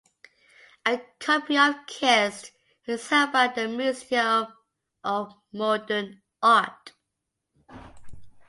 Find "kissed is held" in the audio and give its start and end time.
1.85-3.33